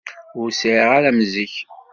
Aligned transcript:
Ur 0.39 0.49
sεiɣ 0.59 0.87
ara 0.97 1.07
am 1.11 1.19
zik. 1.31 1.55